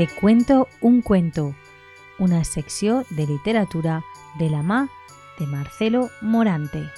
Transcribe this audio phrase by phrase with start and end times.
[0.00, 1.54] Te cuento un cuento,
[2.18, 4.02] una sección de literatura
[4.38, 4.88] de la MA
[5.38, 6.88] de Marcelo Morante.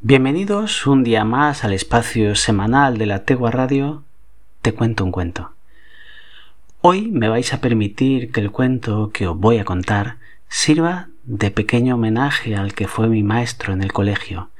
[0.00, 4.04] Bienvenidos un día más al espacio semanal de la Tegua Radio
[4.62, 5.52] Te cuento un cuento.
[6.80, 10.16] Hoy me vais a permitir que el cuento que os voy a contar
[10.48, 14.50] sirva de pequeño homenaje al que fue mi maestro en el colegio.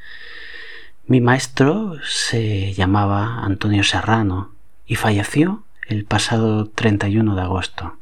[1.07, 4.53] Mi maestro se llamaba Antonio Serrano
[4.87, 7.97] y falleció el pasado 31 de agosto.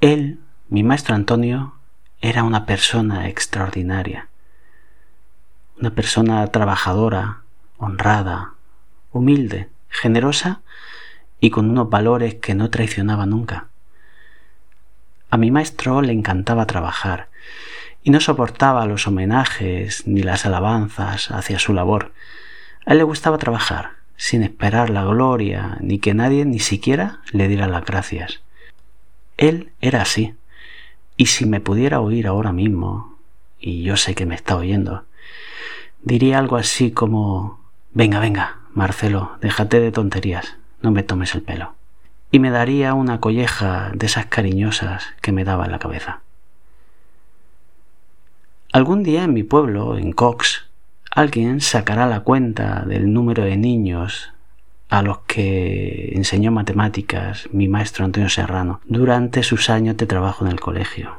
[0.00, 1.74] Él, mi maestro Antonio,
[2.20, 4.28] era una persona extraordinaria
[5.82, 7.40] una persona trabajadora,
[7.76, 8.54] honrada,
[9.10, 10.60] humilde, generosa
[11.40, 13.66] y con unos valores que no traicionaba nunca.
[15.28, 17.30] A mi maestro le encantaba trabajar
[18.02, 22.12] y no soportaba los homenajes ni las alabanzas hacia su labor.
[22.86, 27.48] A él le gustaba trabajar, sin esperar la gloria ni que nadie ni siquiera le
[27.48, 28.40] diera las gracias.
[29.36, 30.34] Él era así,
[31.16, 33.16] y si me pudiera oír ahora mismo,
[33.60, 35.04] y yo sé que me está oyendo,
[36.02, 37.60] Diría algo así como
[37.94, 41.74] Venga, venga, Marcelo, déjate de tonterías, no me tomes el pelo.
[42.30, 46.20] Y me daría una colleja de esas cariñosas que me daba en la cabeza.
[48.72, 50.64] Algún día en mi pueblo, en Cox,
[51.10, 54.32] alguien sacará la cuenta del número de niños
[54.88, 60.52] a los que enseñó matemáticas mi maestro Antonio Serrano durante sus años de trabajo en
[60.52, 61.18] el colegio.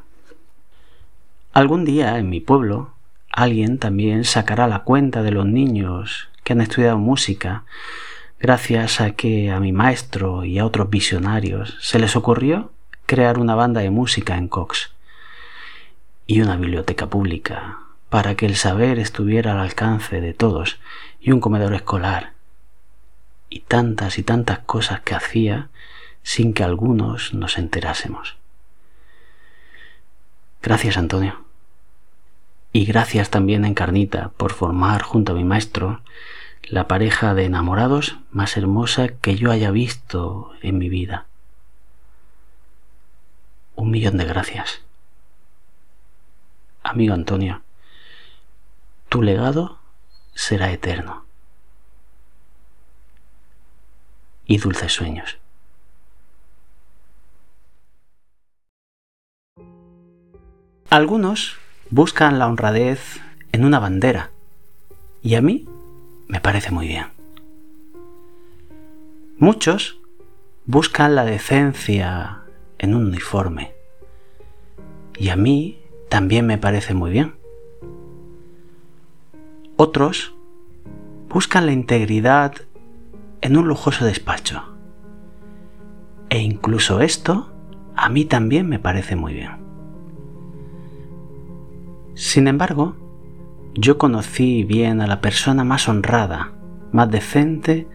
[1.54, 2.96] Algún día en mi pueblo
[3.32, 7.66] alguien también sacará la cuenta de los niños que han estudiado música
[8.40, 12.72] gracias a que a mi maestro y a otros visionarios se les ocurrió
[13.06, 14.93] crear una banda de música en Cox
[16.28, 17.80] y una biblioteca pública
[18.10, 20.80] para que el saber estuviera al alcance de todos
[21.20, 22.34] y un comedor escolar
[23.50, 25.70] y tantas y tantas cosas que hacía
[26.24, 28.38] sin que algunos nos enterásemos.
[30.62, 31.44] Gracias, Antonio.
[32.72, 36.02] Y gracias también Encarnita por formar junto a mi maestro
[36.64, 41.26] la pareja de enamorados más hermosa que yo haya visto en mi vida.
[43.76, 44.83] Un millón de gracias.
[46.94, 47.64] Amigo Antonio,
[49.10, 49.80] tu legado
[50.36, 51.26] será eterno.
[54.46, 55.40] Y dulces sueños.
[60.92, 61.58] Algunos
[61.90, 63.20] buscan la honradez
[63.54, 64.30] en una bandera.
[65.24, 65.68] Y a mí
[66.28, 67.08] me parece muy bien.
[69.40, 69.98] Muchos
[70.68, 72.42] buscan la decencia
[72.78, 73.74] en un uniforme.
[75.18, 75.83] Y a mí
[76.14, 77.34] también me parece muy bien.
[79.78, 80.36] Otros
[81.28, 82.54] buscan la integridad
[83.42, 84.62] en un lujoso despacho.
[86.30, 87.52] E incluso esto
[87.96, 89.54] a mí también me parece muy bien.
[92.14, 92.96] Sin embargo,
[93.74, 96.52] yo conocí bien a la persona más honrada,
[96.92, 97.88] más decente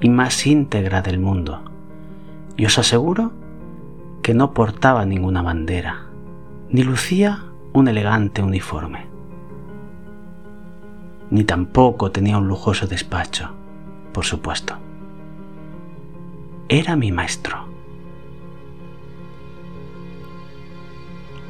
[0.00, 1.62] y más íntegra del mundo.
[2.56, 3.30] Y os aseguro
[4.20, 6.06] que no portaba ninguna bandera,
[6.68, 9.06] ni lucía un elegante uniforme,
[11.30, 13.50] ni tampoco tenía un lujoso despacho,
[14.12, 14.76] por supuesto.
[16.68, 17.66] Era mi maestro.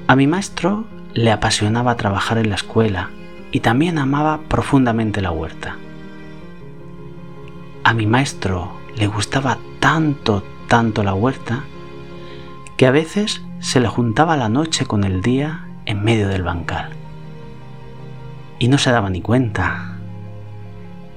[0.06, 0.84] A mi maestro
[1.14, 3.10] le apasionaba trabajar en la escuela
[3.50, 5.76] y también amaba profundamente la huerta.
[7.84, 11.64] A mi maestro le gustaba tanto, tanto la huerta,
[12.76, 16.90] que a veces se le juntaba la noche con el día en medio del bancal.
[18.58, 19.98] Y no se daba ni cuenta.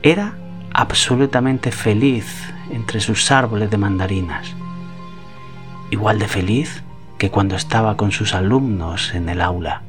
[0.03, 0.35] Era
[0.73, 4.53] absolutamente feliz entre sus árboles de mandarinas.
[5.91, 6.83] Igual de feliz
[7.17, 9.81] que cuando estaba con sus alumnos en el aula.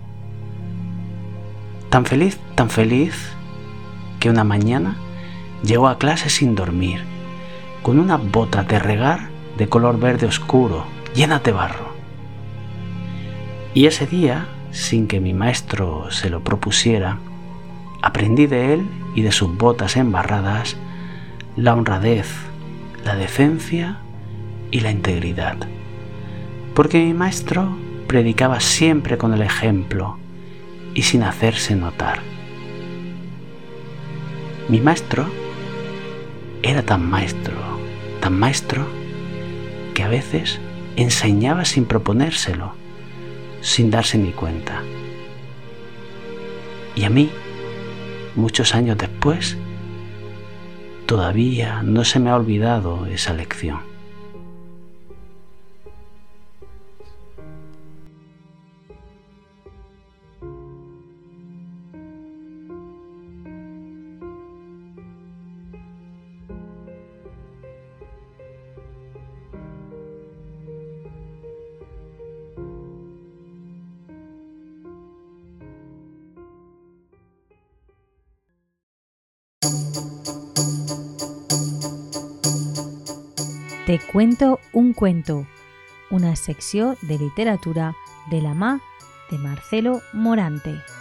[1.90, 3.32] Tan feliz, tan feliz,
[4.20, 4.96] que una mañana
[5.64, 7.02] llegó a clase sin dormir,
[7.82, 10.84] con una bota de regar de color verde oscuro,
[11.14, 11.96] llena de barro.
[13.74, 14.46] Y ese día,
[14.76, 17.18] sin que mi maestro se lo propusiera,
[18.02, 20.76] aprendí de él y de sus botas embarradas
[21.56, 22.28] la honradez,
[23.02, 24.00] la decencia
[24.70, 25.56] y la integridad.
[26.74, 27.74] Porque mi maestro
[28.06, 30.18] predicaba siempre con el ejemplo,
[30.92, 32.20] y sin hacerse notar.
[34.68, 35.26] Mi maestro
[36.62, 37.54] era tan maestro,
[38.20, 38.86] tan maestro,
[39.94, 40.60] que a veces
[40.96, 42.74] enseñaba sin proponérselo,
[43.66, 44.80] sin darse ni cuenta.
[46.94, 47.30] Y a mí
[48.36, 49.56] muchos años después,
[51.06, 53.95] todavía no se me ha olvidado esa lección.
[83.86, 85.46] Te cuento un cuento,
[86.10, 87.94] una sección de literatura
[88.30, 88.80] de la mà
[89.30, 90.95] de Marcelo Morante.